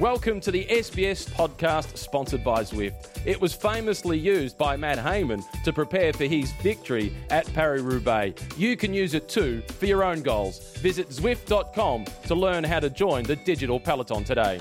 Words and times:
Welcome 0.00 0.40
to 0.40 0.50
the 0.50 0.66
SBS 0.66 1.26
podcast 1.30 1.96
sponsored 1.96 2.44
by 2.44 2.64
Zwift. 2.64 3.08
It 3.24 3.40
was 3.40 3.54
famously 3.54 4.18
used 4.18 4.58
by 4.58 4.76
Matt 4.76 4.98
Hayman 4.98 5.42
to 5.64 5.72
prepare 5.72 6.12
for 6.12 6.24
his 6.24 6.52
victory 6.60 7.14
at 7.30 7.50
Paris 7.54 7.80
Roubaix. 7.80 8.42
You 8.58 8.76
can 8.76 8.92
use 8.92 9.14
it 9.14 9.26
too 9.26 9.62
for 9.78 9.86
your 9.86 10.04
own 10.04 10.20
goals. 10.20 10.76
Visit 10.80 11.08
Zwift.com 11.08 12.04
to 12.26 12.34
learn 12.34 12.62
how 12.62 12.78
to 12.78 12.90
join 12.90 13.24
the 13.24 13.36
digital 13.36 13.80
peloton 13.80 14.22
today. 14.22 14.60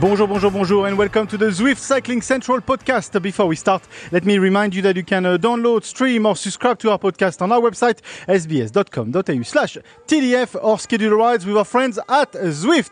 Bonjour, 0.00 0.28
bonjour, 0.28 0.50
bonjour, 0.50 0.86
and 0.86 0.96
welcome 0.96 1.26
to 1.26 1.36
the 1.36 1.46
Zwift 1.46 1.78
Cycling 1.78 2.22
Central 2.22 2.60
podcast. 2.60 3.20
Before 3.20 3.46
we 3.46 3.56
start, 3.56 3.82
let 4.12 4.24
me 4.24 4.38
remind 4.38 4.74
you 4.74 4.82
that 4.82 4.94
you 4.96 5.02
can 5.02 5.26
uh, 5.26 5.38
download, 5.38 5.82
stream, 5.82 6.24
or 6.26 6.36
subscribe 6.36 6.78
to 6.80 6.90
our 6.90 6.98
podcast 6.98 7.42
on 7.42 7.50
our 7.50 7.60
website, 7.60 8.00
sbs.com.au 8.28 9.42
slash 9.42 9.76
TDF, 10.06 10.56
or 10.62 10.78
schedule 10.78 11.16
rides 11.16 11.44
with 11.46 11.56
our 11.56 11.64
friends 11.64 11.98
at 12.08 12.30
Zwift. 12.32 12.90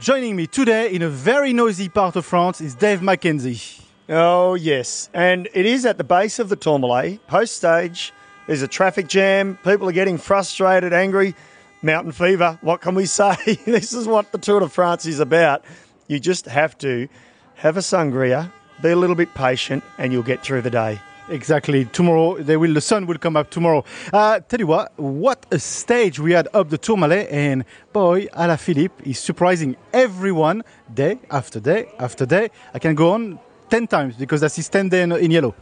Joining 0.00 0.34
me 0.34 0.46
today 0.48 0.92
in 0.92 1.02
a 1.02 1.08
very 1.08 1.52
noisy 1.52 1.88
part 1.88 2.16
of 2.16 2.24
France 2.26 2.60
is 2.60 2.74
Dave 2.74 3.00
McKenzie. 3.00 3.80
Oh, 4.08 4.54
yes. 4.54 5.10
And 5.14 5.48
it 5.54 5.66
is 5.66 5.86
at 5.86 5.96
the 5.98 6.04
base 6.04 6.40
of 6.40 6.48
the 6.48 6.56
Tourmalet. 6.56 7.24
Post 7.28 7.56
stage, 7.56 8.12
there's 8.48 8.62
a 8.62 8.68
traffic 8.68 9.06
jam. 9.06 9.58
People 9.62 9.88
are 9.88 9.92
getting 9.92 10.18
frustrated, 10.18 10.92
angry. 10.92 11.36
Mountain 11.82 12.12
fever. 12.12 12.58
What 12.62 12.80
can 12.80 12.94
we 12.96 13.06
say? 13.20 13.36
this 13.64 13.92
is 13.92 14.08
what 14.08 14.32
the 14.32 14.38
Tour 14.38 14.60
de 14.60 14.68
France 14.68 15.06
is 15.06 15.20
about. 15.20 15.64
You 16.12 16.20
just 16.20 16.44
have 16.44 16.76
to 16.78 17.08
have 17.54 17.78
a 17.78 17.80
sangria, 17.80 18.52
be 18.82 18.90
a 18.90 18.96
little 18.96 19.16
bit 19.16 19.32
patient, 19.32 19.82
and 19.96 20.12
you'll 20.12 20.22
get 20.22 20.42
through 20.42 20.60
the 20.60 20.68
day. 20.68 21.00
Exactly. 21.30 21.86
Tomorrow, 21.86 22.36
they 22.42 22.58
will. 22.58 22.74
The 22.74 22.82
sun 22.82 23.06
will 23.06 23.16
come 23.16 23.34
up 23.34 23.48
tomorrow. 23.48 23.82
Uh, 24.12 24.40
tell 24.40 24.60
you 24.60 24.66
what, 24.66 24.92
what 24.98 25.46
a 25.50 25.58
stage 25.58 26.18
we 26.18 26.32
had 26.32 26.48
up 26.52 26.68
the 26.68 26.76
Tourmalet, 26.76 27.30
and 27.30 27.64
boy, 27.94 28.26
Alaphilippe 28.26 29.06
is 29.06 29.18
surprising 29.20 29.74
everyone 29.94 30.64
day 30.92 31.18
after 31.30 31.60
day 31.60 31.88
after 31.98 32.26
day. 32.26 32.50
I 32.74 32.78
can 32.78 32.94
go 32.94 33.12
on 33.12 33.38
ten 33.70 33.86
times 33.86 34.16
because 34.16 34.42
that's 34.42 34.56
his 34.56 34.68
ten 34.68 34.90
day 34.90 35.00
in, 35.04 35.12
in 35.12 35.30
yellow. 35.30 35.54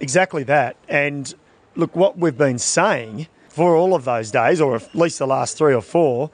Exactly 0.00 0.44
that. 0.44 0.76
And 0.88 1.34
look, 1.74 1.94
what 1.94 2.16
we've 2.16 2.38
been 2.38 2.58
saying 2.58 3.26
for 3.50 3.76
all 3.76 3.94
of 3.94 4.06
those 4.06 4.30
days, 4.30 4.58
or 4.58 4.76
at 4.76 4.94
least 4.94 5.18
the 5.18 5.26
last 5.26 5.58
three 5.58 5.74
or 5.74 5.82
four, 5.82 6.30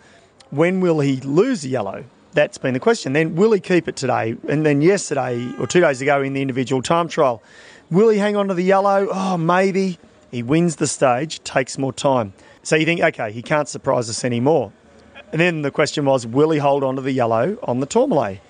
when 0.50 0.80
will 0.80 1.00
he 1.00 1.16
lose 1.22 1.66
yellow? 1.66 2.04
That's 2.32 2.56
been 2.58 2.72
the 2.72 2.80
question. 2.80 3.12
Then 3.12 3.34
will 3.34 3.52
he 3.52 3.60
keep 3.60 3.88
it 3.88 3.96
today? 3.96 4.36
And 4.48 4.64
then 4.64 4.80
yesterday 4.80 5.52
or 5.58 5.66
two 5.66 5.80
days 5.80 6.00
ago 6.00 6.22
in 6.22 6.32
the 6.32 6.40
individual 6.40 6.82
time 6.82 7.08
trial, 7.08 7.42
will 7.90 8.08
he 8.08 8.18
hang 8.18 8.36
on 8.36 8.48
to 8.48 8.54
the 8.54 8.64
yellow? 8.64 9.08
Oh, 9.10 9.36
maybe. 9.36 9.98
He 10.30 10.42
wins 10.42 10.76
the 10.76 10.86
stage, 10.86 11.44
takes 11.44 11.76
more 11.76 11.92
time. 11.92 12.32
So 12.62 12.76
you 12.76 12.86
think, 12.86 13.00
okay, 13.00 13.32
he 13.32 13.42
can't 13.42 13.68
surprise 13.68 14.08
us 14.08 14.24
anymore. 14.24 14.72
And 15.30 15.40
then 15.40 15.62
the 15.62 15.70
question 15.70 16.06
was, 16.06 16.26
will 16.26 16.50
he 16.50 16.58
hold 16.58 16.82
on 16.84 16.96
to 16.96 17.02
the 17.02 17.12
yellow 17.12 17.58
on 17.62 17.80
the 17.80 17.86
Tourmalet? 17.86 18.40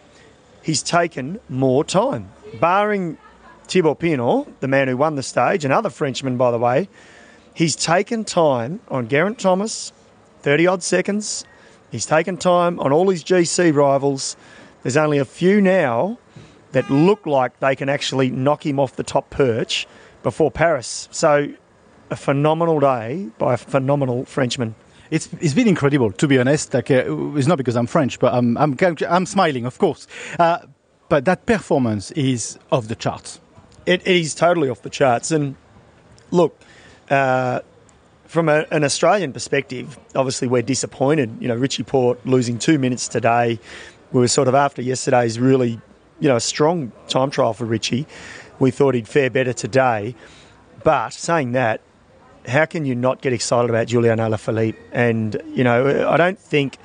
He's 0.62 0.82
taken 0.82 1.40
more 1.48 1.84
time. 1.84 2.30
Barring 2.60 3.18
Thibaut 3.66 3.98
Pinot, 3.98 4.60
the 4.60 4.68
man 4.68 4.86
who 4.86 4.96
won 4.96 5.16
the 5.16 5.22
stage, 5.22 5.64
another 5.64 5.90
Frenchman, 5.90 6.36
by 6.36 6.52
the 6.52 6.58
way, 6.58 6.88
he's 7.54 7.74
taken 7.74 8.24
time 8.24 8.80
on 8.88 9.08
Geraint 9.08 9.40
Thomas, 9.40 9.92
30 10.42 10.66
odd 10.68 10.82
seconds, 10.84 11.44
He's 11.92 12.06
taken 12.06 12.38
time 12.38 12.80
on 12.80 12.90
all 12.90 13.10
his 13.10 13.22
GC 13.22 13.74
rivals. 13.74 14.34
There's 14.82 14.96
only 14.96 15.18
a 15.18 15.26
few 15.26 15.60
now 15.60 16.18
that 16.72 16.90
look 16.90 17.26
like 17.26 17.60
they 17.60 17.76
can 17.76 17.90
actually 17.90 18.30
knock 18.30 18.64
him 18.64 18.80
off 18.80 18.96
the 18.96 19.02
top 19.02 19.28
perch 19.28 19.86
before 20.22 20.50
Paris. 20.50 21.06
So, 21.12 21.52
a 22.10 22.16
phenomenal 22.16 22.80
day 22.80 23.28
by 23.36 23.52
a 23.52 23.56
phenomenal 23.58 24.24
Frenchman. 24.24 24.74
It's, 25.10 25.28
it's 25.38 25.52
been 25.52 25.68
incredible, 25.68 26.10
to 26.12 26.26
be 26.26 26.38
honest. 26.38 26.72
Like, 26.72 26.90
uh, 26.90 27.36
it's 27.36 27.46
not 27.46 27.58
because 27.58 27.76
I'm 27.76 27.86
French, 27.86 28.18
but 28.18 28.32
I'm, 28.32 28.56
I'm, 28.56 28.74
I'm 29.06 29.26
smiling, 29.26 29.66
of 29.66 29.76
course. 29.76 30.06
Uh, 30.38 30.60
but 31.10 31.26
that 31.26 31.44
performance 31.44 32.10
is 32.12 32.58
off 32.70 32.88
the 32.88 32.96
charts. 32.96 33.38
It, 33.84 34.00
it 34.06 34.16
is 34.16 34.34
totally 34.34 34.70
off 34.70 34.80
the 34.80 34.88
charts. 34.88 35.30
And 35.30 35.56
look, 36.30 36.58
uh, 37.10 37.60
from 38.32 38.48
a, 38.48 38.64
an 38.70 38.82
Australian 38.82 39.30
perspective, 39.30 39.98
obviously 40.14 40.48
we're 40.48 40.62
disappointed. 40.62 41.36
You 41.38 41.48
know, 41.48 41.54
Richie 41.54 41.82
Porte 41.82 42.24
losing 42.24 42.58
two 42.58 42.78
minutes 42.78 43.06
today. 43.06 43.60
We 44.10 44.20
were 44.20 44.28
sort 44.28 44.48
of 44.48 44.54
after 44.54 44.80
yesterday's 44.80 45.38
really, 45.38 45.78
you 46.18 46.28
know, 46.28 46.36
a 46.36 46.40
strong 46.40 46.92
time 47.08 47.30
trial 47.30 47.52
for 47.52 47.66
Richie. 47.66 48.06
We 48.58 48.70
thought 48.70 48.94
he'd 48.94 49.06
fare 49.06 49.28
better 49.28 49.52
today. 49.52 50.14
But 50.82 51.10
saying 51.10 51.52
that, 51.52 51.82
how 52.48 52.64
can 52.64 52.86
you 52.86 52.94
not 52.94 53.20
get 53.20 53.34
excited 53.34 53.68
about 53.68 53.86
Julian 53.88 54.18
Alaphilippe? 54.18 54.76
And, 54.92 55.40
you 55.54 55.62
know, 55.62 56.08
I 56.08 56.16
don't 56.16 56.38
think 56.38 56.78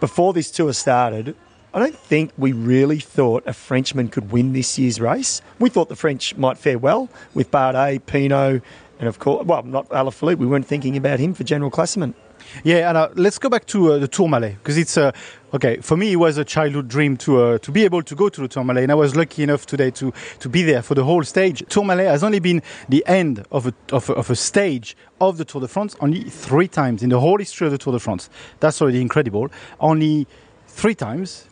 before 0.00 0.32
this 0.32 0.50
tour 0.50 0.72
started, 0.72 1.36
I 1.74 1.80
don't 1.80 1.96
think 1.96 2.32
we 2.36 2.52
really 2.52 2.98
thought 2.98 3.44
a 3.46 3.52
Frenchman 3.52 4.08
could 4.08 4.32
win 4.32 4.54
this 4.54 4.78
year's 4.78 5.00
race. 5.00 5.42
We 5.58 5.68
thought 5.68 5.90
the 5.90 5.96
French 5.96 6.36
might 6.36 6.56
fare 6.56 6.78
well 6.78 7.10
with 7.34 7.50
Bardet, 7.50 8.04
Pinot, 8.06 8.62
and 9.02 9.08
of 9.08 9.18
course, 9.18 9.44
well, 9.44 9.64
not 9.64 9.88
Alaphilippe. 9.88 10.38
We 10.38 10.46
weren't 10.46 10.64
thinking 10.64 10.96
about 10.96 11.18
him 11.18 11.34
for 11.34 11.42
general 11.42 11.72
classement. 11.72 12.14
Yeah, 12.62 12.88
and 12.88 12.96
uh, 12.96 13.08
let's 13.16 13.36
go 13.36 13.48
back 13.48 13.66
to 13.66 13.94
uh, 13.94 13.98
the 13.98 14.06
Tourmalet 14.06 14.54
because 14.54 14.78
it's 14.78 14.96
uh, 14.96 15.10
okay 15.52 15.78
for 15.78 15.96
me. 15.96 16.12
It 16.12 16.16
was 16.16 16.38
a 16.38 16.44
childhood 16.44 16.86
dream 16.86 17.16
to 17.16 17.42
uh, 17.42 17.58
to 17.58 17.72
be 17.72 17.82
able 17.82 18.04
to 18.04 18.14
go 18.14 18.28
to 18.28 18.40
the 18.40 18.46
Tourmalet, 18.46 18.84
and 18.84 18.92
I 18.92 18.94
was 18.94 19.16
lucky 19.16 19.42
enough 19.42 19.66
today 19.66 19.90
to 19.90 20.12
to 20.38 20.48
be 20.48 20.62
there 20.62 20.82
for 20.82 20.94
the 20.94 21.02
whole 21.02 21.24
stage. 21.24 21.64
Tourmalet 21.68 22.06
has 22.06 22.22
only 22.22 22.38
been 22.38 22.62
the 22.88 23.02
end 23.08 23.44
of 23.50 23.66
a, 23.66 23.74
of 23.90 24.08
a, 24.08 24.12
of 24.12 24.30
a 24.30 24.36
stage 24.36 24.96
of 25.20 25.36
the 25.36 25.44
Tour 25.44 25.62
de 25.62 25.66
France 25.66 25.96
only 25.98 26.22
three 26.22 26.68
times 26.68 27.02
in 27.02 27.08
the 27.08 27.18
whole 27.18 27.38
history 27.38 27.66
of 27.66 27.72
the 27.72 27.78
Tour 27.78 27.94
de 27.94 27.98
France. 27.98 28.30
That's 28.60 28.80
already 28.80 29.00
incredible. 29.00 29.48
Only 29.80 30.28
three 30.68 30.94
times 30.94 31.48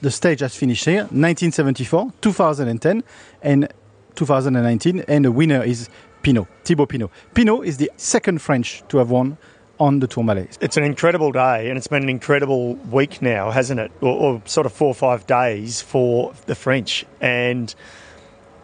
the 0.00 0.10
stage 0.10 0.40
has 0.40 0.56
finished 0.56 0.86
here: 0.86 1.00
1974, 1.00 2.12
2010, 2.22 3.04
and 3.42 3.68
2019, 4.14 5.04
and 5.06 5.24
the 5.26 5.32
winner 5.32 5.62
is 5.62 5.90
Pinot, 6.24 6.46
Thibaut 6.64 6.88
Pinot. 6.88 7.10
Pinot 7.34 7.66
is 7.66 7.76
the 7.76 7.92
second 7.98 8.40
French 8.40 8.82
to 8.88 8.96
have 8.96 9.10
won 9.10 9.36
on 9.78 10.00
the 10.00 10.06
Tourmalet. 10.06 10.56
It's 10.62 10.78
an 10.78 10.82
incredible 10.82 11.32
day, 11.32 11.68
and 11.68 11.76
it's 11.76 11.86
been 11.86 12.02
an 12.02 12.08
incredible 12.08 12.76
week 12.90 13.20
now, 13.20 13.50
hasn't 13.50 13.78
it? 13.78 13.92
Or, 14.00 14.08
or, 14.16 14.42
sort 14.46 14.64
of 14.64 14.72
four 14.72 14.88
or 14.88 14.94
five 14.94 15.26
days 15.26 15.82
for 15.82 16.32
the 16.46 16.54
French. 16.54 17.04
And 17.20 17.74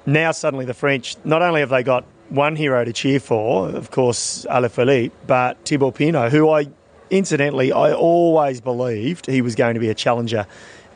now 0.06 0.32
suddenly 0.32 0.64
the 0.64 0.72
French, 0.72 1.16
not 1.24 1.42
only 1.42 1.60
have 1.60 1.68
they 1.68 1.82
got 1.82 2.04
one 2.30 2.56
hero 2.56 2.82
to 2.82 2.94
cheer 2.94 3.20
for, 3.20 3.68
of 3.68 3.90
course, 3.90 4.46
Alaphilippe, 4.48 5.12
but 5.26 5.62
Thibaut 5.66 5.96
Pinot, 5.96 6.32
who 6.32 6.48
I, 6.48 6.66
incidentally, 7.10 7.72
I 7.72 7.92
always 7.92 8.62
believed 8.62 9.26
he 9.26 9.42
was 9.42 9.54
going 9.54 9.74
to 9.74 9.80
be 9.80 9.90
a 9.90 9.94
challenger 9.94 10.46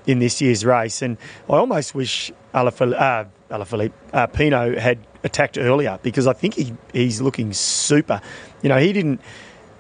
in 0.07 0.19
this 0.19 0.41
year's 0.41 0.65
race. 0.65 1.03
And 1.03 1.17
I 1.49 1.55
almost 1.55 1.95
wish 1.95 2.33
Alaphilippe, 2.55 3.01
uh, 3.01 3.25
Alaphilippe 3.51 3.93
uh, 4.13 4.27
Pinot 4.29 4.79
had 4.79 4.99
attacked 5.23 5.59
earlier 5.59 5.99
because 6.03 6.27
I 6.27 6.33
think 6.33 6.55
he, 6.55 6.75
he's 6.93 7.21
looking 7.21 7.53
super. 7.53 8.21
You 8.63 8.69
know, 8.69 8.79
he 8.79 8.93
didn't. 8.93 9.21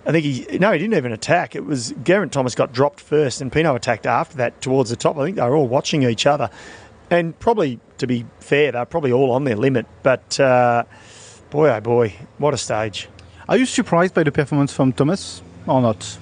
I 0.06 0.12
think 0.12 0.24
he 0.24 0.58
no, 0.58 0.72
he 0.72 0.78
didn't 0.78 0.94
even 0.94 1.12
attack. 1.12 1.56
It 1.56 1.64
was 1.64 1.94
Geraint 2.02 2.32
Thomas 2.32 2.54
got 2.54 2.72
dropped 2.72 3.00
first, 3.00 3.40
and 3.40 3.50
Pinot 3.50 3.74
attacked 3.74 4.06
after 4.06 4.36
that 4.36 4.60
towards 4.60 4.90
the 4.90 4.96
top. 4.96 5.16
I 5.16 5.24
think 5.24 5.36
they 5.36 5.42
were 5.42 5.56
all 5.56 5.68
watching 5.68 6.02
each 6.02 6.26
other, 6.26 6.50
and 7.10 7.38
probably 7.38 7.80
to 7.98 8.06
be 8.06 8.26
fair, 8.41 8.72
they're 8.72 8.84
probably 8.84 9.12
all 9.12 9.30
on 9.30 9.44
their 9.44 9.56
limit. 9.56 9.86
But 10.02 10.38
uh, 10.38 10.84
boy, 11.48 11.70
oh 11.70 11.80
boy, 11.80 12.14
what 12.36 12.52
a 12.52 12.58
stage! 12.58 13.08
Are 13.48 13.56
you 13.56 13.64
surprised 13.64 14.12
by 14.14 14.24
the 14.24 14.32
performance 14.32 14.74
from 14.74 14.92
Thomas 14.92 15.42
or 15.66 15.80
not? 15.80 16.18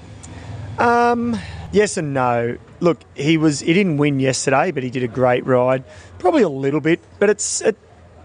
Um, 0.78 1.36
yes 1.72 1.96
and 1.96 2.14
no. 2.14 2.58
Look, 2.82 2.98
he 3.14 3.38
was 3.38 3.60
he 3.60 3.72
didn't 3.72 3.98
win 3.98 4.18
yesterday, 4.18 4.72
but 4.72 4.82
he 4.82 4.90
did 4.90 5.04
a 5.04 5.08
great 5.08 5.46
ride. 5.46 5.84
Probably 6.18 6.42
a 6.42 6.48
little 6.48 6.80
bit, 6.80 6.98
but 7.20 7.30
it's 7.30 7.60
it, 7.60 7.76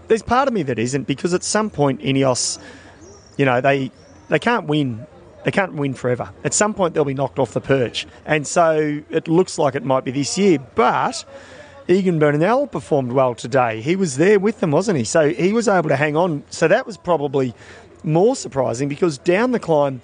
there's 0.08 0.22
part 0.22 0.48
of 0.48 0.54
me 0.54 0.64
that 0.64 0.80
isn't 0.80 1.06
because 1.06 1.32
at 1.32 1.44
some 1.44 1.70
point 1.70 2.00
Ineos, 2.00 2.58
you 3.36 3.44
know, 3.44 3.60
they 3.60 3.92
they 4.28 4.40
can't 4.40 4.66
win. 4.66 5.06
They 5.44 5.52
can't 5.52 5.74
win 5.74 5.94
forever. 5.94 6.30
At 6.42 6.52
some 6.54 6.74
point 6.74 6.94
they'll 6.94 7.04
be 7.04 7.14
knocked 7.14 7.38
off 7.38 7.54
the 7.54 7.60
perch, 7.60 8.04
and 8.26 8.44
so 8.48 9.00
it 9.10 9.28
looks 9.28 9.58
like 9.58 9.76
it 9.76 9.84
might 9.84 10.04
be 10.04 10.10
this 10.10 10.36
year. 10.36 10.58
But 10.74 11.24
Egan 11.86 12.18
Bernal 12.18 12.66
performed 12.66 13.12
well 13.12 13.36
today. 13.36 13.80
He 13.80 13.94
was 13.94 14.16
there 14.16 14.40
with 14.40 14.58
them, 14.58 14.72
wasn't 14.72 14.98
he? 14.98 15.04
So 15.04 15.30
he 15.30 15.52
was 15.52 15.68
able 15.68 15.88
to 15.88 15.96
hang 15.96 16.16
on. 16.16 16.42
So 16.50 16.66
that 16.66 16.84
was 16.84 16.96
probably 16.96 17.54
more 18.02 18.34
surprising 18.34 18.88
because 18.88 19.18
down 19.18 19.52
the 19.52 19.60
climb, 19.60 20.00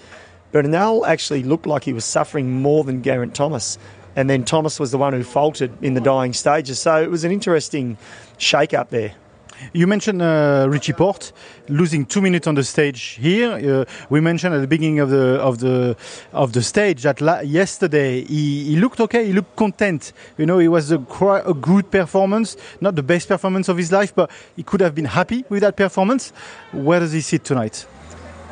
Bernal 0.52 1.04
actually 1.04 1.42
looked 1.42 1.66
like 1.66 1.82
he 1.82 1.92
was 1.92 2.04
suffering 2.04 2.62
more 2.62 2.84
than 2.84 3.02
Geraint 3.02 3.34
Thomas. 3.34 3.78
And 4.16 4.30
then 4.30 4.44
Thomas 4.44 4.78
was 4.78 4.90
the 4.90 4.98
one 4.98 5.12
who 5.12 5.24
faltered 5.24 5.72
in 5.82 5.94
the 5.94 6.00
dying 6.00 6.32
stages. 6.32 6.78
So 6.78 7.02
it 7.02 7.10
was 7.10 7.24
an 7.24 7.32
interesting 7.32 7.98
shake 8.38 8.74
up 8.74 8.90
there. 8.90 9.14
You 9.72 9.86
mentioned 9.86 10.20
uh, 10.20 10.66
Richie 10.68 10.92
Porte 10.92 11.32
losing 11.68 12.04
two 12.04 12.20
minutes 12.20 12.46
on 12.46 12.54
the 12.54 12.64
stage 12.64 13.18
here. 13.20 13.52
Uh, 13.52 13.84
we 14.10 14.20
mentioned 14.20 14.54
at 14.54 14.60
the 14.60 14.66
beginning 14.66 14.98
of 14.98 15.10
the 15.10 15.40
of 15.40 15.58
the 15.58 15.96
of 16.32 16.52
the 16.52 16.62
stage 16.62 17.02
that 17.02 17.20
la- 17.20 17.40
yesterday 17.40 18.24
he, 18.24 18.64
he, 18.64 18.76
looked 18.76 19.00
okay. 19.00 19.26
He 19.26 19.32
looked 19.32 19.56
content. 19.56 20.12
You 20.38 20.46
know, 20.46 20.58
it 20.58 20.68
was 20.68 20.90
a, 20.90 20.98
a, 20.98 21.54
good 21.54 21.90
performance, 21.90 22.56
not 22.80 22.96
the 22.96 23.02
best 23.02 23.28
performance 23.28 23.68
of 23.68 23.76
his 23.76 23.92
life, 23.92 24.14
but 24.14 24.30
he 24.56 24.62
could 24.62 24.80
have 24.80 24.94
been 24.94 25.06
happy 25.06 25.44
with 25.48 25.62
that 25.62 25.76
performance. 25.76 26.32
Where 26.72 27.00
does 27.00 27.12
he 27.12 27.20
sit 27.20 27.44
tonight? 27.44 27.86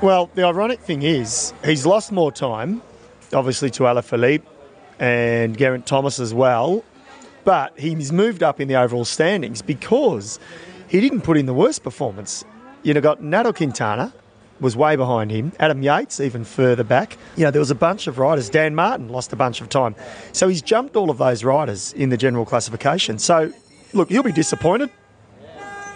Well, 0.00 0.30
the 0.34 0.44
ironic 0.44 0.80
thing 0.80 1.02
is, 1.02 1.52
he's 1.64 1.86
lost 1.86 2.10
more 2.10 2.32
time, 2.32 2.82
obviously, 3.32 3.70
to 3.70 3.84
Alaphilippe 3.84 4.42
and 5.02 5.58
Geraint 5.58 5.84
Thomas 5.84 6.20
as 6.20 6.32
well, 6.32 6.84
but 7.42 7.76
he's 7.76 8.12
moved 8.12 8.40
up 8.40 8.60
in 8.60 8.68
the 8.68 8.76
overall 8.76 9.04
standings 9.04 9.60
because 9.60 10.38
he 10.86 11.00
didn't 11.00 11.22
put 11.22 11.36
in 11.36 11.46
the 11.46 11.52
worst 11.52 11.82
performance. 11.82 12.44
You 12.84 12.94
know, 12.94 13.00
got 13.00 13.20
Nairo 13.20 13.54
Quintana 13.54 14.14
was 14.60 14.76
way 14.76 14.94
behind 14.94 15.32
him. 15.32 15.50
Adam 15.58 15.82
Yates 15.82 16.20
even 16.20 16.44
further 16.44 16.84
back. 16.84 17.18
You 17.36 17.42
know, 17.42 17.50
there 17.50 17.60
was 17.60 17.72
a 17.72 17.74
bunch 17.74 18.06
of 18.06 18.18
riders. 18.18 18.48
Dan 18.48 18.76
Martin 18.76 19.08
lost 19.08 19.32
a 19.32 19.36
bunch 19.36 19.60
of 19.60 19.68
time. 19.68 19.96
So 20.30 20.46
he's 20.46 20.62
jumped 20.62 20.94
all 20.94 21.10
of 21.10 21.18
those 21.18 21.42
riders 21.42 21.92
in 21.94 22.10
the 22.10 22.16
general 22.16 22.44
classification. 22.44 23.18
So, 23.18 23.52
look, 23.92 24.08
he'll 24.08 24.22
be 24.22 24.30
disappointed. 24.30 24.88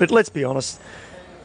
But 0.01 0.11
let's 0.11 0.31
be 0.31 0.43
honest, 0.43 0.81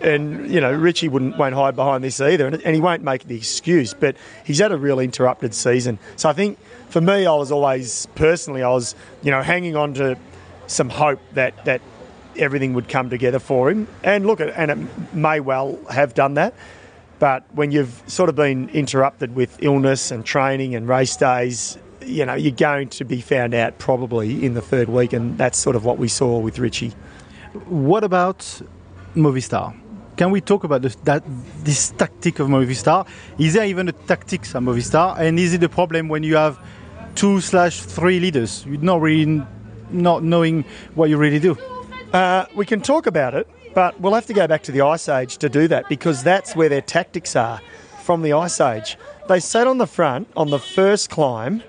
and 0.01 0.51
you 0.51 0.59
know 0.59 0.71
Richie 0.71 1.07
wouldn't 1.07 1.37
won't 1.37 1.55
hide 1.55 1.75
behind 1.75 2.03
this 2.03 2.19
either, 2.19 2.47
and, 2.47 2.61
and, 2.61 2.75
he 2.75 2.81
won't 2.81 3.03
make 3.03 3.25
the 3.25 3.35
excuse. 3.35 3.93
But 3.93 4.15
he's 4.45 4.59
had 4.59 4.71
a 4.71 4.77
real 4.77 4.99
interrupted 4.99 5.53
season, 5.53 5.99
so 6.15 6.29
I 6.29 6.33
think 6.33 6.57
for 6.89 7.01
me, 7.01 7.25
I 7.25 7.35
was 7.35 7.51
always 7.51 8.07
personally, 8.15 8.63
I 8.63 8.69
was 8.69 8.95
you 9.21 9.31
know 9.31 9.41
hanging 9.41 9.75
on 9.75 9.93
to 9.95 10.17
some 10.67 10.89
hope 10.89 11.19
that 11.33 11.65
that 11.65 11.81
everything 12.37 12.73
would 12.73 12.89
come 12.89 13.09
together 13.09 13.39
for 13.39 13.69
him. 13.69 13.87
And 14.03 14.25
look, 14.25 14.39
at, 14.39 14.49
and 14.49 14.71
it 14.71 15.13
may 15.13 15.39
well 15.39 15.77
have 15.89 16.13
done 16.13 16.35
that. 16.35 16.53
But 17.19 17.43
when 17.53 17.71
you've 17.71 18.01
sort 18.07 18.29
of 18.29 18.35
been 18.35 18.69
interrupted 18.69 19.35
with 19.35 19.61
illness 19.61 20.09
and 20.09 20.25
training 20.25 20.73
and 20.73 20.87
race 20.87 21.15
days, 21.15 21.77
you 22.03 22.25
know 22.25 22.33
you're 22.33 22.51
going 22.51 22.89
to 22.89 23.05
be 23.05 23.21
found 23.21 23.53
out 23.53 23.77
probably 23.77 24.43
in 24.43 24.53
the 24.53 24.61
third 24.61 24.89
week, 24.89 25.13
and 25.13 25.37
that's 25.37 25.57
sort 25.57 25.75
of 25.75 25.85
what 25.85 25.97
we 25.97 26.07
saw 26.07 26.39
with 26.39 26.57
Richie. 26.57 26.93
What 27.65 28.03
about 28.03 28.39
Movistar? 29.15 29.80
Can 30.21 30.29
we 30.29 30.39
talk 30.39 30.63
about 30.63 30.83
this, 30.83 30.93
that, 30.97 31.23
this 31.63 31.89
tactic 31.89 32.37
of 32.37 32.47
Movistar? 32.47 33.07
Is 33.39 33.53
there 33.53 33.65
even 33.65 33.89
a 33.89 33.91
tactics 33.91 34.53
at 34.53 34.61
Movistar? 34.61 35.17
And 35.17 35.39
is 35.39 35.55
it 35.55 35.63
a 35.63 35.67
problem 35.67 36.09
when 36.09 36.21
you 36.21 36.35
have 36.35 36.59
two 37.15 37.41
slash 37.41 37.81
three 37.81 38.19
leaders? 38.19 38.63
You're 38.67 38.77
not 38.77 39.01
really 39.01 39.41
not 39.89 40.23
knowing 40.23 40.63
what 40.93 41.09
you 41.09 41.17
really 41.17 41.39
do. 41.39 41.57
Uh, 42.13 42.45
we 42.53 42.67
can 42.67 42.81
talk 42.81 43.07
about 43.07 43.33
it, 43.33 43.49
but 43.73 43.99
we'll 43.99 44.13
have 44.13 44.27
to 44.27 44.33
go 44.33 44.45
back 44.45 44.61
to 44.61 44.71
the 44.71 44.81
Ice 44.81 45.09
Age 45.09 45.37
to 45.37 45.49
do 45.49 45.67
that 45.69 45.89
because 45.89 46.21
that's 46.21 46.55
where 46.55 46.69
their 46.69 46.83
tactics 46.83 47.35
are 47.35 47.59
from 48.03 48.21
the 48.21 48.33
Ice 48.33 48.61
Age. 48.61 48.99
They 49.27 49.39
sat 49.39 49.65
on 49.65 49.79
the 49.79 49.87
front 49.87 50.27
on 50.37 50.51
the 50.51 50.59
first 50.59 51.09
climb 51.09 51.63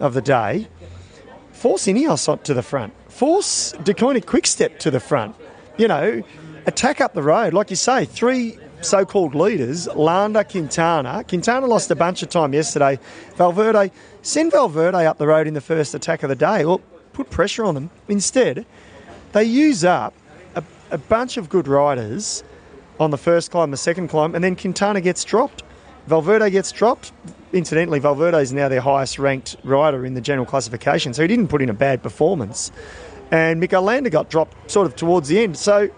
of 0.00 0.14
the 0.14 0.20
day, 0.20 0.66
force 1.52 1.86
Ineos 1.86 2.42
to 2.42 2.54
the 2.54 2.62
front, 2.64 2.92
force 3.08 3.72
Deceuninck 3.84 4.26
Quickstep 4.26 4.80
to 4.80 4.90
the 4.90 4.98
front. 4.98 5.36
You 5.78 5.86
know, 5.86 6.24
attack 6.66 7.00
up 7.00 7.14
the 7.14 7.22
road. 7.22 7.54
Like 7.54 7.70
you 7.70 7.76
say, 7.76 8.04
three 8.04 8.58
so 8.80 9.04
called 9.04 9.34
leaders, 9.34 9.86
Landa, 9.88 10.44
Quintana. 10.44 11.24
Quintana 11.24 11.66
lost 11.66 11.90
a 11.90 11.96
bunch 11.96 12.22
of 12.22 12.28
time 12.28 12.52
yesterday. 12.52 12.98
Valverde, 13.36 13.90
send 14.22 14.52
Valverde 14.52 15.06
up 15.06 15.18
the 15.18 15.26
road 15.26 15.46
in 15.46 15.54
the 15.54 15.60
first 15.60 15.94
attack 15.94 16.22
of 16.22 16.28
the 16.28 16.36
day 16.36 16.64
or 16.64 16.80
put 17.12 17.30
pressure 17.30 17.64
on 17.64 17.74
them. 17.74 17.90
Instead, 18.08 18.66
they 19.32 19.44
use 19.44 19.84
up 19.84 20.14
a, 20.54 20.62
a 20.90 20.98
bunch 20.98 21.36
of 21.36 21.48
good 21.48 21.66
riders 21.66 22.44
on 23.00 23.10
the 23.10 23.18
first 23.18 23.50
climb, 23.50 23.70
the 23.70 23.76
second 23.76 24.08
climb, 24.08 24.34
and 24.34 24.44
then 24.44 24.54
Quintana 24.54 25.00
gets 25.00 25.24
dropped. 25.24 25.62
Valverde 26.06 26.50
gets 26.50 26.70
dropped. 26.70 27.12
Incidentally, 27.52 27.98
Valverde 27.98 28.40
is 28.40 28.52
now 28.52 28.68
their 28.68 28.80
highest 28.80 29.18
ranked 29.18 29.56
rider 29.64 30.04
in 30.04 30.14
the 30.14 30.20
general 30.20 30.46
classification, 30.46 31.14
so 31.14 31.22
he 31.22 31.28
didn't 31.28 31.48
put 31.48 31.62
in 31.62 31.70
a 31.70 31.74
bad 31.74 32.02
performance. 32.02 32.70
And 33.30 33.58
Mikel 33.58 33.82
Landa 33.82 34.10
got 34.10 34.28
dropped 34.28 34.70
sort 34.70 34.86
of 34.86 34.94
towards 34.94 35.28
the 35.28 35.40
end. 35.40 35.56
So 35.56 35.88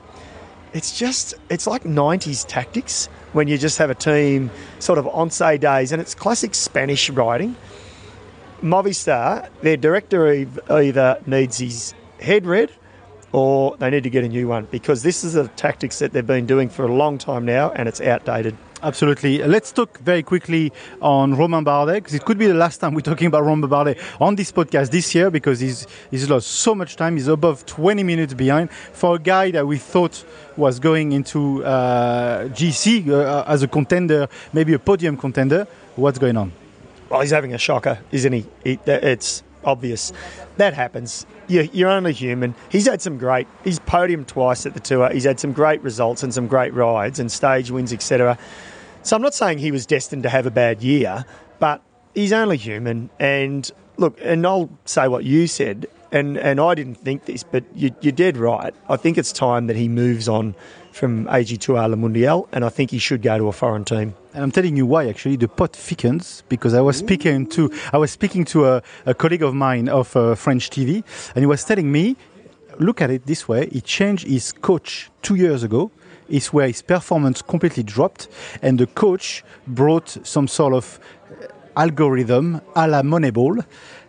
it's 0.73 0.99
just 0.99 1.35
it's 1.51 1.67
like 1.67 1.85
90s 1.85 2.45
tactics 2.47 3.07
when 3.33 3.49
you 3.49 3.59
just 3.59 3.79
have 3.79 3.91
a 3.91 3.95
team 3.95 4.51
sort 4.79 4.99
of 4.99 5.07
on 5.09 5.31
say 5.31 5.59
days 5.59 5.93
and 5.93 6.01
it's 6.01 6.15
classic 6.15 6.55
Spanish 6.55 7.11
riding. 7.11 7.57
Movistar, 8.63 9.49
their 9.63 9.77
director 9.77 10.27
either 10.71 11.21
needs 11.27 11.59
his 11.59 11.95
head 12.21 12.47
read 12.47 12.71
or 13.33 13.77
they 13.77 13.91
need 13.91 14.03
to 14.05 14.11
get 14.11 14.25
a 14.25 14.29
new 14.29 14.49
one 14.49 14.67
because 14.71 15.03
this 15.03 15.25
is 15.25 15.35
a 15.35 15.49
tactics 15.49 15.99
that 15.99 16.13
they've 16.13 16.27
been 16.27 16.47
doing 16.47 16.69
for 16.69 16.85
a 16.85 16.93
long 16.93 17.19
time 17.19 17.45
now 17.45 17.71
and 17.71 17.89
it's 17.89 18.01
outdated. 18.01 18.57
Absolutely. 18.87 19.39
Let's 19.39 19.73
talk 19.73 19.99
very 19.99 20.23
quickly 20.23 20.73
on 21.03 21.35
Romain 21.35 21.65
Bardet 21.65 21.95
because 21.95 22.15
it 22.15 22.25
could 22.25 22.39
be 22.39 22.47
the 22.47 22.55
last 22.55 22.79
time 22.79 22.95
we're 22.95 23.01
talking 23.01 23.27
about 23.27 23.43
Romain 23.43 23.69
Bardet 23.69 23.99
on 24.21 24.37
this 24.37 24.53
podcast 24.53 24.93
this 24.93 25.13
year 25.13 25.29
because 25.29 25.59
he's 25.59 25.89
he's 26.09 26.31
lost 26.31 26.47
so 26.47 26.73
much 26.73 26.95
time. 26.95 27.17
He's 27.17 27.27
above 27.27 27.67
20 27.67 28.05
minutes 28.05 28.33
behind 28.35 28.71
for 28.71 29.17
a 29.17 29.19
guy 29.19 29.51
that 29.51 29.67
we 29.67 29.79
thought 29.79 30.25
was 30.57 30.79
going 30.79 31.11
into 31.11 31.65
uh, 31.65 32.45
GC 32.51 33.09
uh, 33.09 33.43
as 33.49 33.65
a 33.65 33.67
contender, 33.67 34.29
maybe 34.53 34.73
a 34.73 34.79
podium 34.79 35.17
contender. 35.17 35.67
What's 35.97 36.21
going 36.21 36.37
on? 36.37 36.53
Well, 37.09 37.23
he's 37.23 37.33
having 37.33 37.55
a 37.55 37.59
shocker, 37.59 37.99
isn't 38.13 38.33
he? 38.33 38.47
it's 38.65 39.43
obvious. 39.65 40.13
That 40.59 40.75
happens. 40.75 41.27
You're, 41.49 41.89
only 41.89 42.13
human. 42.13 42.55
He's 42.69 42.87
had 42.87 43.03
some 43.03 43.19
great. 43.19 43.49
He's 43.65 43.81
podiumed 43.81 44.29
twice 44.29 44.65
at 44.65 44.75
the 44.75 44.81
tour. 44.81 45.11
He's 45.11 45.25
had 45.25 45.41
some 45.41 45.53
great 45.53 45.83
results 45.83 46.23
and 46.23 46.33
some 46.33 46.47
great 46.47 46.73
rides 46.73 47.19
and 47.19 47.33
stage 47.33 47.73
wins, 47.73 47.93
etc. 47.93 48.39
So 49.07 49.15
I'm 49.15 49.23
not 49.23 49.35
saying 49.35 49.59
he 49.59 49.71
was 49.71 49.87
destined 49.87 50.25
to 50.25 50.29
have 50.29 50.47
a 50.47 50.51
bad 50.51 50.83
year, 50.83 51.25
but 51.61 51.81
he's 52.13 52.33
only 52.33 52.57
human. 52.57 53.09
And 53.21 53.71
look, 53.99 54.19
and 54.21 54.45
I'll 54.45 54.69
say 54.85 55.07
what 55.07 55.23
you 55.23 55.47
said, 55.47 55.87
and, 56.11 56.37
and 56.37 56.59
I 56.59 56.75
didn't 56.75 56.97
think 56.97 57.25
this, 57.25 57.45
but 57.45 57.63
you, 57.73 57.95
are 58.05 58.11
dead 58.11 58.37
right. 58.37 58.75
I 58.89 58.97
think 58.97 59.17
it's 59.17 59.31
time 59.31 59.69
that 59.69 59.77
he 59.77 59.87
moves 59.87 60.29
on 60.29 60.57
from 60.91 61.27
AG2R 61.27 61.89
Le 61.89 61.97
Mondial, 61.97 62.49
and 62.51 62.65
I 62.65 62.69
think 62.69 62.91
he 62.91 62.99
should 62.99 63.23
go 63.23 63.39
to 63.39 63.47
a 63.47 63.53
foreign 63.53 63.85
team. 63.85 64.13
And 64.35 64.43
I'm 64.43 64.51
telling 64.51 64.77
you 64.77 64.87
why. 64.87 65.09
Actually, 65.09 65.37
the 65.37 65.47
pot 65.47 65.77
thickens 65.77 66.43
because 66.49 66.75
I 66.75 66.81
was 66.81 66.97
speaking 66.97 67.47
to 67.51 67.73
I 67.93 67.99
was 67.99 68.11
speaking 68.11 68.45
to 68.47 68.67
a, 68.67 68.83
a 69.05 69.15
colleague 69.15 69.45
of 69.45 69.55
mine 69.55 69.89
of 69.89 70.17
uh, 70.17 70.35
French 70.35 70.69
TV, 70.69 71.05
and 71.37 71.43
he 71.43 71.47
was 71.47 71.63
telling 71.63 71.93
me, 71.93 72.17
look 72.79 73.01
at 73.01 73.11
it 73.11 73.27
this 73.27 73.49
way: 73.49 73.69
he 73.71 73.81
changed 73.81 74.27
his 74.27 74.53
coach 74.53 75.11
two 75.23 75.35
years 75.35 75.63
ago 75.63 75.91
is 76.29 76.53
where 76.53 76.67
his 76.67 76.83
performance 76.83 77.43
completely 77.43 77.83
dropped, 77.83 78.29
and 78.63 78.79
the 78.79 78.87
coach 78.87 79.45
brought 79.67 80.17
some 80.25 80.49
sort 80.49 80.75
of 80.75 80.99
uh, 81.31 81.47
algorithm 81.77 82.61
a 82.75 82.89
la 82.89 83.03
Moneyball 83.03 83.65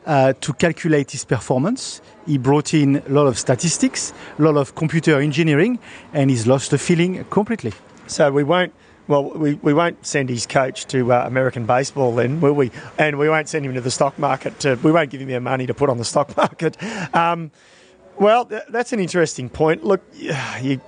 uh, 0.05 0.33
to 0.41 0.53
calculate 0.53 1.11
his 1.11 1.25
performance. 1.25 2.01
He 2.25 2.37
brought 2.37 2.73
in 2.73 2.97
a 3.07 3.09
lot 3.09 3.27
of 3.27 3.37
statistics, 3.37 4.13
a 4.39 4.41
lot 4.41 4.57
of 4.57 4.75
computer 4.75 5.19
engineering, 5.19 5.79
and 6.13 6.29
he's 6.29 6.47
lost 6.47 6.71
the 6.71 6.77
feeling 6.77 7.23
completely. 7.25 7.73
So 8.07 8.31
we 8.31 8.43
won't. 8.43 8.73
Well, 9.07 9.29
we, 9.29 9.53
we 9.53 9.73
won't 9.73 10.05
send 10.05 10.27
his 10.27 10.45
coach 10.45 10.85
to 10.87 11.13
uh, 11.13 11.23
American 11.25 11.65
baseball 11.65 12.13
then, 12.13 12.41
will 12.41 12.51
we? 12.51 12.71
And 12.97 13.17
we 13.17 13.29
won't 13.29 13.47
send 13.47 13.65
him 13.65 13.73
to 13.73 13.79
the 13.79 13.91
stock 13.91 14.19
market. 14.19 14.59
To, 14.59 14.75
we 14.83 14.91
won't 14.91 15.09
give 15.11 15.21
him 15.21 15.29
the 15.29 15.39
money 15.39 15.65
to 15.65 15.73
put 15.73 15.89
on 15.89 15.97
the 15.97 16.03
stock 16.03 16.35
market. 16.43 16.75
Um, 17.15 17.51
well, 18.19 18.45
th- 18.45 18.63
that's 18.69 18.93
an 18.93 18.99
interesting 18.99 19.49
point. 19.49 19.83
Look, 19.83 20.01
you 20.61 20.81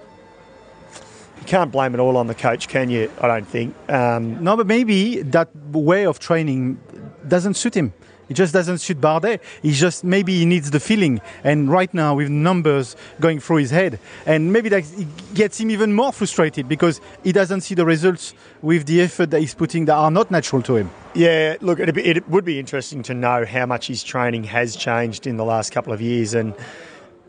can't 1.45 1.71
blame 1.71 1.93
it 1.93 1.99
all 1.99 2.17
on 2.17 2.27
the 2.27 2.35
coach, 2.35 2.67
can 2.67 2.89
you? 2.89 3.11
I 3.19 3.27
don't 3.27 3.47
think. 3.47 3.75
Um, 3.89 4.43
no, 4.43 4.55
but 4.55 4.67
maybe 4.67 5.21
that 5.23 5.55
way 5.55 6.05
of 6.05 6.19
training 6.19 6.79
doesn't 7.27 7.55
suit 7.55 7.75
him. 7.75 7.93
It 8.29 8.35
just 8.35 8.53
doesn't 8.53 8.77
suit 8.77 9.01
Bardet. 9.01 9.39
He 9.63 9.71
just 9.71 10.03
maybe 10.03 10.37
he 10.37 10.45
needs 10.45 10.69
the 10.69 10.79
feeling. 10.79 11.19
And 11.43 11.67
right 11.67 11.91
now, 11.91 12.13
with 12.15 12.29
numbers 12.29 12.95
going 13.19 13.39
through 13.39 13.57
his 13.57 13.71
head, 13.71 13.99
and 14.27 14.53
maybe 14.53 14.69
that 14.69 14.83
gets 15.33 15.59
him 15.59 15.71
even 15.71 15.93
more 15.93 16.13
frustrated 16.13 16.69
because 16.69 17.01
he 17.23 17.31
doesn't 17.31 17.61
see 17.61 17.73
the 17.73 17.85
results 17.85 18.35
with 18.61 18.85
the 18.85 19.01
effort 19.01 19.31
that 19.31 19.39
he's 19.39 19.55
putting 19.55 19.85
that 19.85 19.95
are 19.95 20.11
not 20.11 20.29
natural 20.29 20.61
to 20.61 20.75
him. 20.75 20.91
Yeah, 21.15 21.57
look, 21.61 21.79
it, 21.79 21.97
it 21.97 22.29
would 22.29 22.45
be 22.45 22.59
interesting 22.59 23.01
to 23.03 23.15
know 23.15 23.45
how 23.45 23.65
much 23.65 23.87
his 23.87 24.03
training 24.03 24.43
has 24.43 24.75
changed 24.75 25.25
in 25.25 25.37
the 25.37 25.45
last 25.45 25.71
couple 25.71 25.91
of 25.91 25.99
years 25.99 26.35
and 26.35 26.53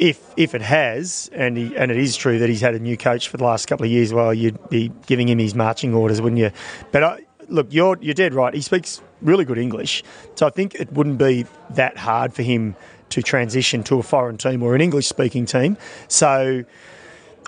if 0.00 0.32
if 0.36 0.54
it 0.54 0.62
has, 0.62 1.30
and 1.32 1.56
he, 1.58 1.76
and 1.76 1.90
it 1.90 1.98
is 1.98 2.16
true 2.16 2.38
that 2.38 2.48
he's 2.48 2.62
had 2.62 2.74
a 2.74 2.78
new 2.78 2.96
coach 2.96 3.28
for 3.28 3.36
the 3.36 3.44
last 3.44 3.66
couple 3.66 3.84
of 3.84 3.92
years, 3.92 4.12
well, 4.12 4.32
you'd 4.32 4.70
be 4.70 4.90
giving 5.06 5.28
him 5.28 5.38
his 5.38 5.54
marching 5.54 5.94
orders, 5.94 6.22
wouldn't 6.22 6.40
you? 6.40 6.50
But 6.90 7.04
I, 7.04 7.20
look, 7.48 7.68
you're 7.70 7.98
you're 8.00 8.14
dead 8.14 8.32
right. 8.32 8.54
He 8.54 8.62
speaks 8.62 9.02
really 9.20 9.44
good 9.44 9.58
English, 9.58 10.02
so 10.34 10.46
I 10.46 10.50
think 10.50 10.74
it 10.74 10.90
wouldn't 10.92 11.18
be 11.18 11.44
that 11.70 11.98
hard 11.98 12.32
for 12.32 12.42
him 12.42 12.76
to 13.10 13.22
transition 13.22 13.82
to 13.84 13.98
a 13.98 14.02
foreign 14.02 14.38
team 14.38 14.62
or 14.62 14.74
an 14.74 14.80
English 14.80 15.06
speaking 15.06 15.46
team. 15.46 15.76
So. 16.08 16.64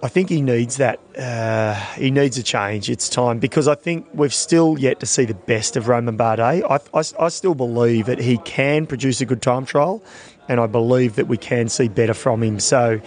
I 0.05 0.09
think 0.09 0.31
he 0.31 0.43
needs 0.43 0.79
that. 0.79 0.99
Uh, 1.17 1.75
he 1.95 2.11
needs 2.11 2.37
a 2.37 2.43
change. 2.43 2.91
It's 2.91 3.09
time 3.09 3.39
because 3.39 3.69
I 3.69 3.77
think 3.77 4.09
we've 4.13 4.35
still 4.35 4.77
yet 4.77 4.99
to 4.99 5.07
see 5.07 5.25
the 5.27 5.35
best 5.35 5.77
of 5.77 5.87
Roman 5.87 6.19
Bardet. 6.19 6.65
I, 6.69 6.81
I, 6.93 7.25
I 7.25 7.29
still 7.29 7.55
believe 7.55 8.07
that 8.07 8.19
he 8.19 8.39
can 8.39 8.87
produce 8.87 9.21
a 9.21 9.27
good 9.27 9.41
time 9.41 9.65
trial 9.65 10.03
and 10.49 10.61
I 10.61 10.67
believe 10.67 11.17
that 11.17 11.29
we 11.29 11.37
can 11.37 11.69
see 11.69 11.89
better 11.89 12.15
from 12.15 12.43
him. 12.43 12.61
So 12.61 13.01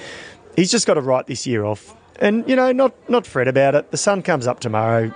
he's 0.55 0.71
just 0.71 0.87
got 0.87 0.95
to 0.95 1.01
write 1.01 1.27
this 1.27 1.45
year 1.45 1.65
off, 1.65 1.95
and 2.19 2.47
you 2.47 2.55
know, 2.55 2.71
not 2.71 2.93
not 3.09 3.25
fret 3.25 3.47
about 3.47 3.75
it. 3.75 3.91
The 3.91 3.97
sun 3.97 4.21
comes 4.21 4.47
up 4.47 4.59
tomorrow. 4.59 5.11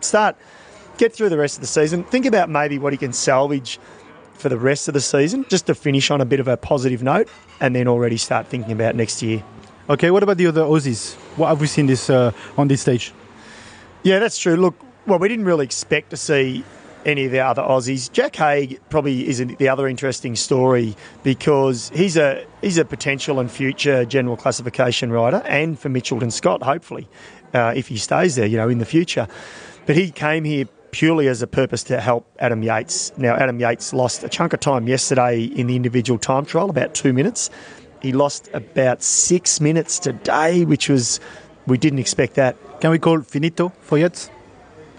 Start 0.00 0.36
get 1.00 1.14
through 1.14 1.30
the 1.30 1.38
rest 1.38 1.56
of 1.56 1.62
the 1.62 1.66
season. 1.66 2.04
Think 2.04 2.26
about 2.26 2.50
maybe 2.50 2.78
what 2.78 2.92
he 2.92 2.98
can 2.98 3.12
salvage 3.12 3.78
for 4.34 4.48
the 4.48 4.58
rest 4.58 4.86
of 4.86 4.94
the 4.94 5.00
season, 5.00 5.44
just 5.48 5.66
to 5.66 5.74
finish 5.74 6.10
on 6.10 6.20
a 6.20 6.24
bit 6.24 6.40
of 6.40 6.48
a 6.48 6.56
positive 6.56 7.02
note, 7.02 7.28
and 7.60 7.74
then 7.74 7.88
already 7.88 8.16
start 8.16 8.46
thinking 8.46 8.72
about 8.72 8.94
next 8.94 9.22
year. 9.22 9.42
Okay, 9.88 10.10
what 10.10 10.22
about 10.22 10.36
the 10.36 10.46
other 10.46 10.62
Aussies? 10.62 11.14
What 11.36 11.48
have 11.48 11.60
we 11.60 11.66
seen 11.66 11.86
this 11.86 12.08
uh, 12.10 12.32
on 12.56 12.68
this 12.68 12.82
stage? 12.82 13.12
Yeah, 14.02 14.18
that's 14.18 14.38
true. 14.38 14.56
Look, 14.56 14.74
well, 15.06 15.18
we 15.18 15.28
didn't 15.28 15.46
really 15.46 15.64
expect 15.64 16.10
to 16.10 16.16
see 16.16 16.64
any 17.04 17.26
of 17.26 17.32
the 17.32 17.40
other 17.40 17.62
Aussies. 17.62 18.10
Jack 18.12 18.36
Haig 18.36 18.80
probably 18.88 19.28
is 19.28 19.38
the 19.38 19.68
other 19.68 19.88
interesting 19.88 20.36
story 20.36 20.96
because 21.22 21.90
he's 21.94 22.16
a 22.16 22.44
he's 22.60 22.78
a 22.78 22.84
potential 22.84 23.40
and 23.40 23.50
future 23.50 24.04
general 24.04 24.36
classification 24.36 25.10
rider, 25.12 25.42
and 25.46 25.78
for 25.78 25.88
Mitchelton 25.88 26.32
Scott, 26.32 26.62
hopefully, 26.62 27.08
uh, 27.54 27.72
if 27.74 27.88
he 27.88 27.96
stays 27.96 28.36
there, 28.36 28.46
you 28.46 28.56
know, 28.56 28.68
in 28.68 28.78
the 28.78 28.84
future. 28.84 29.26
But 29.86 29.96
he 29.96 30.10
came 30.10 30.44
here 30.44 30.66
purely 30.90 31.28
as 31.28 31.40
a 31.40 31.46
purpose 31.46 31.84
to 31.84 32.00
help 32.00 32.26
Adam 32.38 32.62
Yates. 32.62 33.16
Now, 33.16 33.36
Adam 33.36 33.60
Yates 33.60 33.92
lost 33.92 34.24
a 34.24 34.28
chunk 34.28 34.52
of 34.52 34.60
time 34.60 34.88
yesterday 34.88 35.44
in 35.44 35.66
the 35.68 35.76
individual 35.76 36.18
time 36.18 36.44
trial, 36.44 36.68
about 36.68 36.94
two 36.94 37.12
minutes. 37.12 37.50
He 38.02 38.12
lost 38.12 38.48
about 38.54 39.02
six 39.02 39.60
minutes 39.60 39.98
today, 39.98 40.64
which 40.64 40.88
was 40.88 41.20
we 41.66 41.78
didn't 41.78 41.98
expect 41.98 42.34
that. 42.34 42.56
Can 42.80 42.90
we 42.90 42.98
call 42.98 43.20
finito 43.20 43.72
for 43.80 43.98
Yates? 43.98 44.30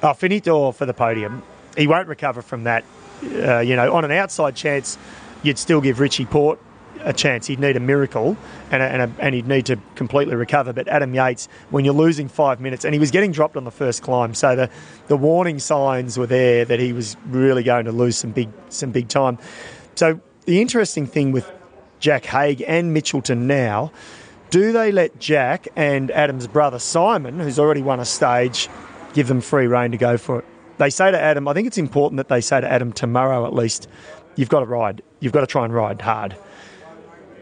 Oh, 0.03 0.13
finito 0.13 0.71
for 0.71 0.85
the 0.85 0.93
podium. 0.93 1.43
He 1.77 1.87
won't 1.87 2.07
recover 2.07 2.41
from 2.41 2.65
that. 2.65 2.83
Uh, 3.23 3.59
you 3.59 3.75
know, 3.75 3.93
on 3.93 4.03
an 4.03 4.11
outside 4.11 4.55
chance, 4.55 4.97
you'd 5.43 5.57
still 5.57 5.81
give 5.81 5.99
Richie 5.99 6.25
Porte 6.25 6.59
a 7.03 7.13
chance. 7.13 7.47
He'd 7.47 7.59
need 7.59 7.77
a 7.77 7.79
miracle 7.79 8.37
and, 8.71 8.81
a, 8.81 8.85
and, 8.85 9.01
a, 9.01 9.11
and, 9.19 9.35
he'd 9.35 9.47
need 9.47 9.65
to 9.67 9.77
completely 9.95 10.35
recover. 10.35 10.73
But 10.73 10.87
Adam 10.87 11.13
Yates, 11.13 11.47
when 11.69 11.85
you're 11.85 11.93
losing 11.93 12.27
five 12.27 12.59
minutes, 12.59 12.85
and 12.85 12.93
he 12.93 12.99
was 12.99 13.11
getting 13.11 13.31
dropped 13.31 13.57
on 13.57 13.63
the 13.63 13.71
first 13.71 14.01
climb, 14.01 14.33
so 14.33 14.55
the, 14.55 14.69
the 15.07 15.17
warning 15.17 15.59
signs 15.59 16.17
were 16.17 16.27
there 16.27 16.65
that 16.65 16.79
he 16.79 16.93
was 16.93 17.17
really 17.27 17.63
going 17.63 17.85
to 17.85 17.91
lose 17.91 18.17
some 18.17 18.31
big 18.31 18.49
some 18.69 18.91
big 18.91 19.07
time. 19.07 19.37
So 19.95 20.19
the 20.45 20.61
interesting 20.61 21.05
thing 21.05 21.31
with 21.31 21.51
Jack 21.99 22.25
Haig 22.25 22.63
and 22.67 22.95
Mitchelton 22.95 23.39
now, 23.39 23.91
do 24.49 24.71
they 24.71 24.91
let 24.91 25.19
Jack 25.19 25.67
and 25.75 26.11
Adam's 26.11 26.47
brother 26.47 26.79
Simon, 26.79 27.39
who's 27.39 27.59
already 27.59 27.81
won 27.81 27.99
a 27.99 28.05
stage, 28.05 28.69
give 29.13 29.27
them 29.27 29.41
free 29.41 29.67
rein 29.67 29.91
to 29.91 29.97
go 29.97 30.17
for 30.17 30.39
it? 30.39 30.45
They 30.81 30.89
say 30.89 31.11
to 31.11 31.21
Adam, 31.21 31.47
I 31.47 31.53
think 31.53 31.67
it's 31.67 31.77
important 31.77 32.17
that 32.17 32.27
they 32.27 32.41
say 32.41 32.59
to 32.59 32.67
Adam 32.67 32.91
tomorrow 32.91 33.45
at 33.45 33.53
least, 33.53 33.87
you've 34.35 34.49
got 34.49 34.61
to 34.61 34.65
ride. 34.65 35.03
You've 35.19 35.31
got 35.31 35.41
to 35.41 35.45
try 35.45 35.63
and 35.63 35.71
ride 35.71 36.01
hard. 36.01 36.35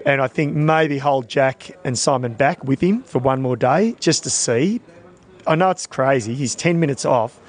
And 0.06 0.22
I 0.22 0.28
think 0.28 0.58
maybe 0.58 0.98
hold 0.98 1.30
Jack 1.30 1.72
and 1.86 1.98
Simon 1.98 2.34
back 2.34 2.62
with 2.66 2.82
him 2.82 3.02
for 3.02 3.20
one 3.20 3.42
more 3.42 3.56
day 3.56 3.96
just 4.02 4.24
to 4.24 4.30
see. 4.30 4.82
I 5.48 5.56
know 5.56 5.70
it's 5.70 5.88
crazy. 5.88 6.36
He's 6.36 6.54
10 6.54 6.82
minutes 6.82 7.06
off, 7.06 7.40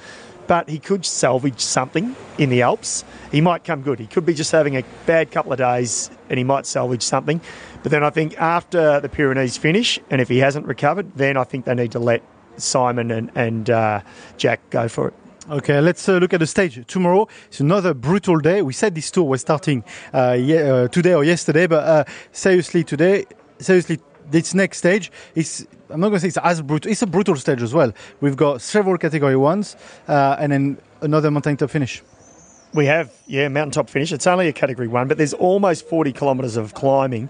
but 0.47 0.69
he 0.69 0.79
could 0.79 1.05
salvage 1.05 1.59
something 1.59 2.15
in 2.37 2.49
the 2.49 2.61
Alps. 2.61 3.03
He 3.29 3.41
might 3.41 3.65
come 3.65 3.81
good. 3.81 3.99
He 3.99 4.07
could 4.07 4.25
be 4.25 4.33
just 4.33 4.53
having 4.53 4.77
a 4.77 4.85
bad 5.05 5.29
couple 5.29 5.51
of 5.51 5.57
days 5.57 6.09
and 6.29 6.37
he 6.37 6.45
might 6.45 6.65
salvage 6.65 7.03
something. 7.03 7.41
But 7.83 7.91
then 7.91 8.01
I 8.01 8.11
think 8.11 8.39
after 8.39 9.01
the 9.01 9.09
Pyrenees 9.09 9.57
finish, 9.57 9.99
and 10.09 10.21
if 10.21 10.29
he 10.29 10.37
hasn't 10.37 10.67
recovered, 10.67 11.15
then 11.17 11.35
I 11.35 11.43
think 11.43 11.65
they 11.65 11.75
need 11.75 11.91
to 11.91 11.99
let 11.99 12.23
Simon 12.55 13.11
and, 13.11 13.29
and 13.35 13.69
uh, 13.69 14.01
Jack 14.37 14.69
go 14.69 14.87
for 14.87 15.09
it. 15.09 15.13
Okay, 15.49 15.81
let's 15.81 16.07
uh, 16.07 16.17
look 16.17 16.33
at 16.33 16.39
the 16.39 16.45
stage. 16.45 16.85
Tomorrow 16.85 17.27
it's 17.47 17.59
another 17.59 17.95
brutal 17.95 18.37
day. 18.37 18.61
We 18.61 18.73
said 18.73 18.93
this 18.93 19.09
tour 19.09 19.23
was 19.23 19.41
starting 19.41 19.83
uh, 20.13 20.33
ye- 20.39 20.57
uh, 20.57 20.87
today 20.89 21.15
or 21.15 21.23
yesterday, 21.23 21.65
but 21.65 21.83
uh, 21.83 22.03
seriously 22.31 22.83
today, 22.83 23.25
seriously, 23.57 23.99
this 24.29 24.53
next 24.53 24.77
stage 24.77 25.11
is, 25.33 25.67
I'm 25.89 25.99
not 25.99 26.09
going 26.09 26.17
to 26.17 26.19
say 26.21 26.27
it's 26.27 26.37
as 26.37 26.61
brutal, 26.61 26.91
it's 26.91 27.01
a 27.01 27.07
brutal 27.07 27.35
stage 27.35 27.61
as 27.63 27.73
well. 27.73 27.91
We've 28.21 28.37
got 28.37 28.61
several 28.61 28.97
category 28.99 29.35
ones 29.35 29.75
uh, 30.07 30.35
and 30.37 30.51
then 30.51 30.77
another 31.01 31.31
mountain 31.31 31.57
top 31.57 31.71
finish. 31.71 32.03
We 32.73 32.85
have, 32.85 33.11
yeah, 33.25 33.47
mountaintop 33.47 33.89
finish. 33.89 34.11
It's 34.11 34.27
only 34.27 34.47
a 34.47 34.53
category 34.53 34.87
one, 34.87 35.07
but 35.07 35.17
there's 35.17 35.33
almost 35.33 35.87
40 35.89 36.13
kilometres 36.13 36.55
of 36.55 36.75
climbing. 36.75 37.29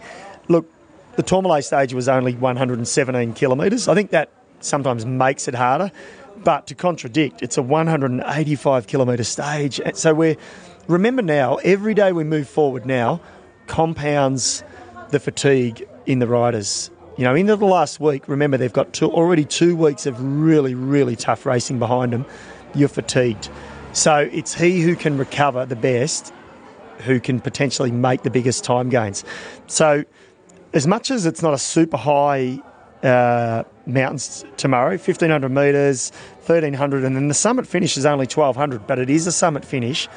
Look, 0.50 0.70
the 1.16 1.24
Tourmalet 1.24 1.64
stage 1.64 1.94
was 1.94 2.10
only 2.10 2.36
117 2.36 3.34
kilometres. 3.34 3.88
I 3.88 3.96
think 3.96 4.12
that 4.12 4.30
sometimes 4.60 5.06
makes 5.06 5.48
it 5.48 5.56
harder. 5.56 5.92
But 6.44 6.68
to 6.68 6.76
contradict, 6.76 7.42
it's 7.42 7.58
a 7.58 7.62
185 7.62 8.88
kilometre 8.88 9.24
stage. 9.24 9.80
So 9.94 10.14
we're, 10.14 10.38
remember 10.88 11.22
now, 11.22 11.58
every 11.58 11.94
day 11.94 12.12
we 12.12 12.24
move 12.24 12.48
forward 12.48 12.86
now 12.86 13.22
compounds 13.68 14.64
the 15.10 15.20
fatigue 15.20 15.88
in 16.06 16.20
the 16.20 16.28
riders. 16.28 16.90
You 17.18 17.26
know, 17.26 17.36
into 17.36 17.56
the 17.56 17.66
last 17.66 18.00
week, 18.00 18.28
remember 18.28 18.58
they've 18.58 18.74
got 18.74 18.94
two, 18.94 19.12
already 19.12 19.46
two 19.46 19.76
weeks 19.76 20.06
of 20.06 20.22
really, 20.22 20.74
really 20.74 21.16
tough 21.16 21.46
racing 21.46 21.78
behind 21.78 22.14
them. 22.14 22.26
You're 22.74 22.90
fatigued. 22.90 23.50
So 23.94 24.30
it's 24.32 24.54
he 24.54 24.82
who 24.82 24.96
can 24.96 25.18
recover 25.18 25.66
the 25.66 25.76
best 25.76 26.34
who 27.02 27.20
can 27.20 27.40
potentially 27.40 27.92
make 27.92 28.24
the 28.24 28.30
biggest 28.30 28.64
time 28.64 28.90
gains. 28.90 29.24
So, 29.68 30.04
as 30.74 30.88
much 30.88 31.12
as 31.12 31.26
it's 31.26 31.42
not 31.42 31.54
a 31.54 31.58
super 31.58 31.98
high 31.98 32.62
uh, 33.04 33.64
mountains 33.86 34.46
tomorrow 34.58 34.92
1500 34.92 35.50
metres 35.50 36.12
1300 36.46 37.04
and 37.04 37.16
then 37.16 37.28
the 37.28 37.34
summit 37.34 37.66
finish 37.68 37.98
is 37.98 38.06
only 38.06 38.26
1200 38.26 38.86
but 38.88 39.00
it 39.00 39.10
is 39.10 39.28
a 39.28 39.32
summit 39.32 39.66
finish. 39.66 40.08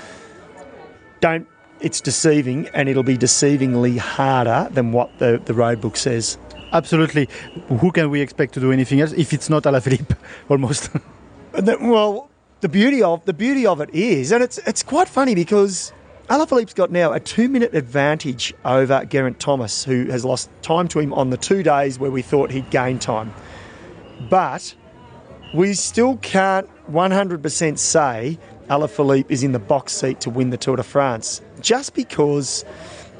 Don't 1.20 1.46
it's 1.80 2.00
deceiving 2.00 2.68
and 2.68 2.88
it'll 2.88 3.02
be 3.02 3.18
deceivingly 3.18 3.98
harder 3.98 4.68
than 4.72 4.92
what 4.92 5.18
the, 5.18 5.40
the 5.44 5.52
road 5.52 5.80
book 5.80 5.96
says. 5.96 6.38
Absolutely. 6.72 7.28
Who 7.68 7.92
can 7.92 8.10
we 8.10 8.20
expect 8.20 8.54
to 8.54 8.60
do 8.60 8.72
anything 8.72 9.00
else 9.00 9.12
if 9.12 9.32
it's 9.32 9.50
not 9.50 9.64
Alaphilippe 9.64 10.16
almost? 10.48 10.90
Well 11.52 12.30
the 12.60 12.68
beauty 12.68 13.02
of 13.02 13.24
the 13.24 13.34
beauty 13.34 13.66
of 13.66 13.80
it 13.80 13.90
is 13.94 14.32
and 14.32 14.42
it's 14.42 14.58
it's 14.58 14.82
quite 14.82 15.08
funny 15.08 15.34
because 15.34 15.92
Alaphilippe's 16.30 16.72
got 16.72 16.90
now 16.90 17.12
a 17.12 17.20
two 17.20 17.48
minute 17.50 17.74
advantage 17.74 18.54
over 18.64 19.04
Geraint 19.04 19.38
Thomas, 19.38 19.84
who 19.84 20.06
has 20.06 20.24
lost 20.24 20.48
time 20.62 20.88
to 20.88 20.98
him 20.98 21.12
on 21.12 21.28
the 21.28 21.36
two 21.36 21.62
days 21.62 21.98
where 21.98 22.10
we 22.10 22.22
thought 22.22 22.50
he'd 22.50 22.70
gain 22.70 22.98
time. 22.98 23.34
But 24.30 24.74
we 25.52 25.74
still 25.74 26.16
can't 26.16 26.66
100% 26.90 27.78
say 27.78 28.38
Alaphilippe 28.70 29.30
is 29.30 29.42
in 29.42 29.52
the 29.52 29.58
box 29.58 29.92
seat 29.92 30.20
to 30.20 30.30
win 30.30 30.48
the 30.48 30.56
Tour 30.56 30.76
de 30.76 30.82
France 30.82 31.42
just 31.60 31.94
because 31.94 32.64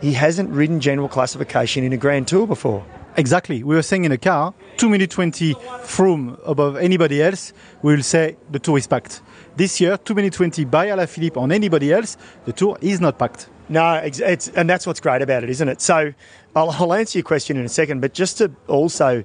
he 0.01 0.15
hasn't 0.15 0.49
ridden 0.51 0.81
general 0.81 1.09
classification 1.09 1.85
in 1.85 1.93
a 1.93 1.99
Grand 1.99 2.27
Tour 2.27 2.47
before. 2.47 2.87
Exactly. 3.19 3.63
We 3.63 3.75
were 3.75 3.83
saying 3.83 4.07
in 4.07 4.13
a 4.13 4.19
car, 4.19 4.55
2 4.79 4.89
minutes 4.89 5.15
20 5.15 5.55
from 5.83 6.39
above 6.47 6.77
anybody 6.77 7.23
else, 7.23 7.53
we 7.83 7.95
will 7.95 8.03
say 8.03 8.37
the 8.51 8.59
tour 8.59 8.79
is 8.79 8.87
packed. 8.87 9.21
This 9.57 9.81
year, 9.81 9.97
2 9.97 10.15
minutes 10.15 10.37
20 10.37 10.65
by 10.65 10.89
Alaphilippe 10.89 11.37
on 11.37 11.53
anybody 11.53 11.93
else, 11.93 12.17
the 12.45 12.53
tour 12.53 12.77
is 12.81 13.01
not 13.01 13.19
packed. 13.19 13.49
No, 13.69 13.95
it's, 13.95 14.49
and 14.49 14.69
that's 14.69 14.87
what's 14.87 15.01
great 15.01 15.23
about 15.23 15.45
it, 15.45 15.51
isn't 15.51 15.69
it? 15.69 15.81
So 15.81 16.13
I'll, 16.55 16.71
I'll, 16.71 16.93
answer 16.93 17.19
your 17.19 17.25
question 17.25 17.57
in 17.57 17.65
a 17.65 17.69
second, 17.69 18.01
but 18.01 18.13
just 18.13 18.39
to 18.39 18.51
also 18.69 19.25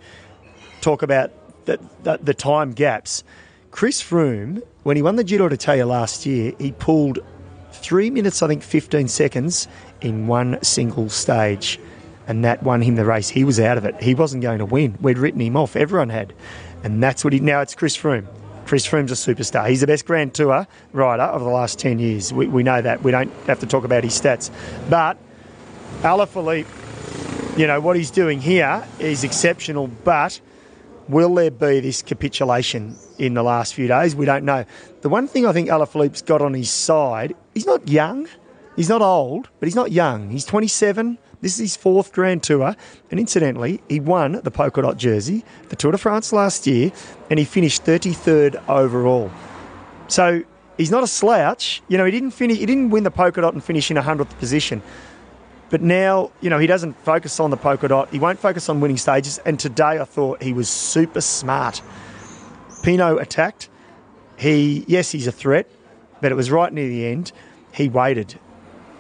talk 0.82 1.02
about 1.02 1.32
the, 1.66 1.80
the, 2.04 2.20
the 2.22 2.34
time 2.34 2.72
gaps, 2.72 3.24
Chris 3.72 4.02
Froome, 4.02 4.64
when 4.84 4.96
he 4.96 5.02
won 5.02 5.16
the 5.16 5.24
Giro 5.24 5.50
d'Italia 5.50 5.86
last 5.86 6.26
year, 6.26 6.54
he 6.58 6.72
pulled 6.72 7.20
three 7.72 8.10
minutes, 8.10 8.42
I 8.42 8.48
think, 8.48 8.64
15 8.64 9.08
seconds 9.08 9.68
in 10.02 10.28
one 10.28 10.62
single 10.64 11.10
stage 11.10 11.80
and 12.30 12.46
that 12.46 12.62
won 12.62 12.82
him 12.84 12.96
the 12.96 13.04
race. 13.04 13.28
He 13.28 13.44
was 13.44 13.60
out 13.60 13.80
of 13.80 13.86
it. 13.86 14.00
He 14.02 14.14
wasn't 14.14 14.44
going 14.44 14.60
to 14.60 14.66
win. 14.66 14.96
We'd 15.02 15.18
written 15.18 15.42
him 15.42 15.58
off. 15.58 15.76
Everyone 15.76 16.10
had. 16.10 16.32
And 16.84 17.02
that's 17.02 17.24
what 17.24 17.34
he. 17.34 17.40
Now 17.40 17.62
it's 17.62 17.74
Chris 17.74 17.98
Froome. 17.98 18.28
Chris 18.70 18.86
Froome's 18.86 19.12
a 19.12 19.16
superstar. 19.16 19.68
He's 19.68 19.82
the 19.82 19.88
best 19.88 20.06
Grand 20.06 20.36
Tour 20.36 20.68
rider 20.94 21.24
of 21.24 21.42
the 21.42 21.50
last 21.50 21.80
10 21.80 21.98
years. 21.98 22.32
We, 22.32 22.46
we 22.46 22.62
know 22.62 22.80
that. 22.80 23.02
We 23.02 23.10
don't 23.10 23.32
have 23.48 23.60
to 23.62 23.66
talk 23.66 23.84
about 23.84 24.04
his 24.04 24.14
stats. 24.14 24.52
But 24.92 25.18
Alaphilippe, 26.04 27.58
you 27.58 27.66
know, 27.66 27.80
what 27.80 27.96
he's 27.96 28.12
doing 28.12 28.40
here 28.40 28.88
is 29.00 29.24
exceptional, 29.24 29.88
but 29.88 30.40
will 31.08 31.34
there 31.34 31.50
be 31.50 31.80
this 31.80 32.04
capitulation 32.04 32.96
in 33.18 33.34
the 33.34 33.42
last 33.42 33.74
few 33.74 33.88
days? 33.88 34.16
We 34.16 34.28
don't 34.28 34.46
know. 34.46 34.66
The 35.02 35.10
one 35.10 35.28
thing 35.28 35.48
I 35.48 35.52
think 35.52 35.70
Alaphilippe's 35.70 36.22
got 36.22 36.44
on 36.44 36.54
his 36.54 36.70
side, 36.70 37.36
he's 37.56 37.66
not 37.66 37.88
young, 37.88 38.28
he's 38.76 38.90
not 38.90 39.02
old, 39.02 39.50
but 39.60 39.66
he's 39.66 39.76
not 39.76 39.92
young. 39.92 40.30
He's 40.30 40.46
27 40.46 41.18
this 41.42 41.54
is 41.54 41.60
his 41.60 41.76
fourth 41.78 42.12
Grand 42.12 42.44
Tour, 42.44 42.76
and 43.12 43.20
incidentally, 43.20 43.82
he 43.88 44.00
won 44.00 44.42
the 44.44 44.52
polka 44.52 44.82
dot 44.82 44.98
jersey, 44.98 45.46
the 45.70 45.76
Tour 45.76 45.94
de 45.94 45.98
France 45.98 46.34
last 46.34 46.68
year, 46.68 46.92
and 47.30 47.40
he 47.40 47.46
finished 47.46 47.86
33rd 47.86 48.62
overall. 48.68 49.32
So 50.08 50.44
he's 50.78 50.92
not 50.92 51.04
a 51.04 51.08
slouch. 51.08 51.82
You 51.88 51.98
know, 51.98 52.06
he 52.06 52.12
didn't 52.12 52.32
finish. 52.32 52.58
He 52.58 52.66
didn't 52.66 52.90
win 52.90 53.04
the 53.04 53.12
polka 53.12 53.42
dot 53.42 53.54
and 53.54 53.64
finish 53.64 53.90
in 53.90 53.98
a 53.98 54.02
hundredth 54.02 54.38
position. 54.38 54.82
But 55.70 55.82
now, 55.82 56.32
you 56.42 56.50
know, 56.50 56.58
he 56.58 56.68
doesn't 56.68 56.94
focus 57.04 57.40
on 57.40 57.52
the 57.52 57.58
polka 57.58 57.88
dot. 57.88 58.10
He 58.10 58.20
won't 58.20 58.40
focus 58.40 58.68
on 58.70 58.82
winning 58.82 58.98
stages. 58.98 59.38
And 59.46 59.60
today, 59.60 60.00
I 60.00 60.04
thought 60.04 60.42
he 60.42 60.52
was 60.52 60.68
super 60.68 61.22
smart. 61.22 61.82
Pinot 62.82 63.22
attacked. 63.22 63.70
He, 64.38 64.84
yes, 64.88 65.12
he's 65.12 65.28
a 65.28 65.32
threat, 65.32 65.70
but 66.22 66.32
it 66.32 66.36
was 66.36 66.50
right 66.50 66.74
near 66.74 66.88
the 66.88 67.06
end. 67.06 67.32
He 67.72 67.88
waited 67.88 68.40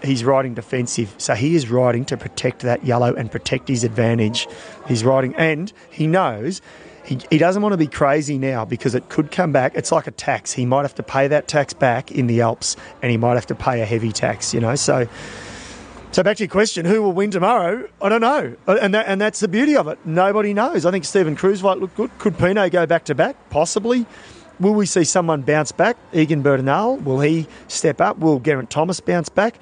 he's 0.03 0.23
riding 0.23 0.53
defensive. 0.53 1.13
So 1.17 1.33
he 1.35 1.55
is 1.55 1.69
riding 1.69 2.05
to 2.05 2.17
protect 2.17 2.61
that 2.61 2.85
yellow 2.85 3.13
and 3.13 3.31
protect 3.31 3.67
his 3.67 3.83
advantage. 3.83 4.47
He's 4.87 5.03
riding, 5.03 5.35
and 5.35 5.71
he 5.89 6.07
knows 6.07 6.61
he, 7.09 7.17
he 7.31 7.37
doesn't 7.39 7.63
want 7.63 7.73
to 7.73 7.77
be 7.77 7.87
crazy 7.87 8.37
now 8.37 8.65
because 8.65 8.93
it 8.93 9.09
could 9.09 9.31
come 9.31 9.51
back. 9.51 9.73
It's 9.75 9.91
like 9.91 10.05
a 10.05 10.11
tax. 10.11 10.53
He 10.53 10.65
might 10.65 10.83
have 10.83 10.93
to 10.95 11.03
pay 11.03 11.27
that 11.27 11.47
tax 11.47 11.73
back 11.73 12.11
in 12.11 12.27
the 12.27 12.41
Alps, 12.41 12.75
and 13.01 13.09
he 13.09 13.17
might 13.17 13.33
have 13.33 13.47
to 13.47 13.55
pay 13.55 13.81
a 13.81 13.85
heavy 13.85 14.11
tax. 14.11 14.53
You 14.53 14.59
know, 14.59 14.75
so. 14.75 15.07
So 16.11 16.23
back 16.23 16.37
to 16.37 16.43
your 16.43 16.49
question, 16.49 16.85
who 16.85 17.03
will 17.03 17.11
win 17.11 17.29
tomorrow? 17.29 17.87
I 18.01 18.09
don't 18.09 18.21
know, 18.21 18.55
uh, 18.67 18.79
and 18.81 18.95
that, 18.95 19.05
and 19.07 19.21
that's 19.21 19.41
the 19.41 19.47
beauty 19.47 19.75
of 19.75 19.87
it. 19.87 19.99
Nobody 20.05 20.55
knows. 20.55 20.83
I 20.87 20.89
think 20.89 21.05
Steven 21.05 21.35
Kruijswijk 21.35 21.61
might 21.61 21.77
look 21.77 21.93
good. 21.93 22.09
Could 22.17 22.35
Pinot 22.35 22.71
go 22.71 22.87
back 22.87 23.05
to 23.05 23.15
back? 23.15 23.35
Possibly. 23.51 24.07
Will 24.59 24.73
we 24.73 24.87
see 24.87 25.03
someone 25.03 25.43
bounce 25.43 25.71
back? 25.71 25.97
Egan 26.11 26.41
Bernal, 26.41 26.97
will 26.97 27.19
he 27.19 27.47
step 27.67 28.01
up? 28.01 28.17
Will 28.17 28.39
Geraint 28.39 28.71
Thomas 28.71 28.99
bounce 28.99 29.29
back? 29.29 29.59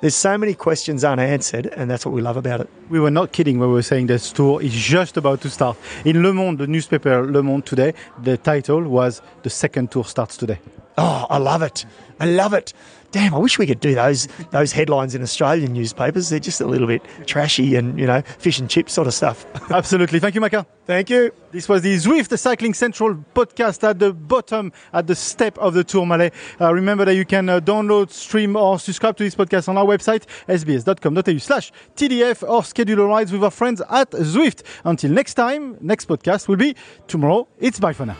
There's 0.00 0.14
so 0.14 0.38
many 0.38 0.54
questions 0.54 1.02
unanswered, 1.02 1.66
and 1.66 1.90
that's 1.90 2.06
what 2.06 2.14
we 2.14 2.22
love 2.22 2.36
about 2.36 2.60
it. 2.60 2.70
We 2.88 3.00
were 3.00 3.10
not 3.10 3.32
kidding 3.32 3.58
when 3.58 3.68
we 3.68 3.74
were 3.74 3.82
saying 3.82 4.06
this 4.06 4.30
tour 4.30 4.62
is 4.62 4.72
just 4.72 5.16
about 5.16 5.40
to 5.40 5.50
start. 5.50 5.76
In 6.04 6.22
Le 6.22 6.32
Monde, 6.32 6.58
the 6.58 6.68
newspaper 6.68 7.26
Le 7.26 7.42
Monde 7.42 7.66
today, 7.66 7.94
the 8.22 8.36
title 8.36 8.84
was 8.84 9.20
The 9.42 9.50
Second 9.50 9.90
Tour 9.90 10.04
Starts 10.04 10.36
Today. 10.36 10.60
Oh, 10.96 11.26
I 11.28 11.38
love 11.38 11.62
it. 11.62 11.84
I 12.20 12.26
love 12.26 12.54
it. 12.54 12.72
Damn, 13.10 13.34
I 13.34 13.38
wish 13.38 13.58
we 13.58 13.66
could 13.66 13.80
do 13.80 13.94
those 13.94 14.28
those 14.50 14.70
headlines 14.72 15.14
in 15.14 15.22
Australian 15.22 15.72
newspapers. 15.72 16.28
They're 16.28 16.38
just 16.38 16.60
a 16.60 16.66
little 16.66 16.86
bit 16.86 17.02
trashy 17.26 17.76
and, 17.76 17.98
you 17.98 18.06
know, 18.06 18.20
fish 18.20 18.58
and 18.58 18.68
chip 18.68 18.90
sort 18.90 19.06
of 19.06 19.14
stuff. 19.14 19.46
Absolutely. 19.70 20.20
Thank 20.20 20.34
you, 20.34 20.42
Macca. 20.42 20.66
Thank 20.84 21.08
you. 21.08 21.32
This 21.50 21.68
was 21.70 21.80
the 21.80 21.94
Zwift 21.96 22.38
Cycling 22.38 22.74
Central 22.74 23.14
podcast 23.34 23.82
at 23.88 23.98
the 23.98 24.12
bottom, 24.12 24.72
at 24.92 25.06
the 25.06 25.14
step 25.14 25.56
of 25.56 25.72
the 25.72 25.84
Tourmalet. 25.84 26.34
Uh, 26.60 26.74
remember 26.74 27.06
that 27.06 27.14
you 27.14 27.24
can 27.24 27.48
uh, 27.48 27.60
download, 27.60 28.10
stream, 28.10 28.56
or 28.56 28.78
subscribe 28.78 29.16
to 29.16 29.24
this 29.24 29.34
podcast 29.34 29.70
on 29.70 29.78
our 29.78 29.86
website, 29.86 30.24
sbs.com.au 30.46 31.38
slash 31.38 31.72
TDF, 31.96 32.46
or 32.46 32.62
schedule 32.62 33.06
rides 33.06 33.32
with 33.32 33.42
our 33.42 33.50
friends 33.50 33.80
at 33.88 34.10
Zwift. 34.10 34.62
Until 34.84 35.10
next 35.12 35.34
time, 35.34 35.78
next 35.80 36.08
podcast 36.08 36.46
will 36.46 36.56
be 36.56 36.76
tomorrow. 37.06 37.48
It's 37.58 37.80
bye 37.80 37.94
for 37.94 38.04
now. 38.04 38.16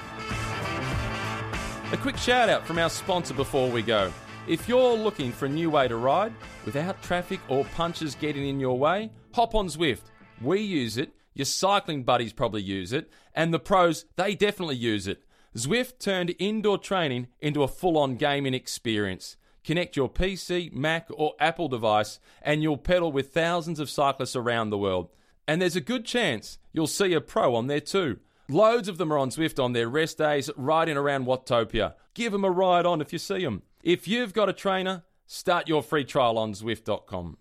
A 1.92 1.96
quick 1.98 2.16
shout 2.16 2.48
out 2.48 2.66
from 2.66 2.78
our 2.78 2.90
sponsor 2.90 3.34
before 3.34 3.70
we 3.70 3.82
go. 3.82 4.12
If 4.48 4.66
you're 4.66 4.96
looking 4.96 5.30
for 5.30 5.44
a 5.44 5.50
new 5.50 5.68
way 5.68 5.88
to 5.88 5.96
ride 5.96 6.32
without 6.64 7.02
traffic 7.02 7.38
or 7.50 7.66
punches 7.76 8.14
getting 8.14 8.48
in 8.48 8.58
your 8.58 8.78
way, 8.78 9.10
hop 9.34 9.54
on 9.54 9.66
Zwift. 9.66 10.04
We 10.40 10.62
use 10.62 10.96
it, 10.96 11.12
your 11.34 11.44
cycling 11.44 12.02
buddies 12.02 12.32
probably 12.32 12.62
use 12.62 12.94
it, 12.94 13.12
and 13.34 13.52
the 13.52 13.58
pros, 13.58 14.06
they 14.16 14.34
definitely 14.34 14.76
use 14.76 15.06
it. 15.06 15.22
Zwift 15.54 15.98
turned 15.98 16.34
indoor 16.38 16.78
training 16.78 17.26
into 17.40 17.62
a 17.62 17.68
full 17.68 17.98
on 17.98 18.16
gaming 18.16 18.54
experience. 18.54 19.36
Connect 19.64 19.96
your 19.96 20.08
PC, 20.08 20.72
Mac, 20.72 21.08
or 21.10 21.34
Apple 21.38 21.68
device, 21.68 22.18
and 22.40 22.62
you'll 22.62 22.78
pedal 22.78 23.12
with 23.12 23.34
thousands 23.34 23.78
of 23.78 23.90
cyclists 23.90 24.34
around 24.34 24.70
the 24.70 24.78
world. 24.78 25.10
And 25.46 25.60
there's 25.60 25.76
a 25.76 25.82
good 25.82 26.06
chance 26.06 26.56
you'll 26.72 26.86
see 26.86 27.12
a 27.12 27.20
pro 27.20 27.54
on 27.54 27.66
there 27.66 27.80
too. 27.80 28.20
Loads 28.48 28.88
of 28.88 28.96
them 28.96 29.12
are 29.12 29.18
on 29.18 29.28
Zwift 29.28 29.62
on 29.62 29.74
their 29.74 29.90
rest 29.90 30.16
days, 30.16 30.48
riding 30.56 30.96
around 30.96 31.26
Watopia. 31.26 31.96
Give 32.14 32.32
them 32.32 32.46
a 32.46 32.50
ride 32.50 32.86
on 32.86 33.02
if 33.02 33.12
you 33.12 33.18
see 33.18 33.44
them. 33.44 33.62
If 33.82 34.08
you've 34.08 34.32
got 34.32 34.48
a 34.48 34.52
trainer, 34.52 35.04
start 35.26 35.68
your 35.68 35.82
free 35.82 36.04
trial 36.04 36.36
on 36.36 36.52
Zwift.com. 36.52 37.38